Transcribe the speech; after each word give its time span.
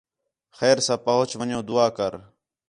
خیر 0.57 0.77
ساں 0.85 0.99
پُہنچ 1.05 1.29
ون٘ڄوں 1.39 1.63
دُعا 1.69 1.87
کر 1.97 2.13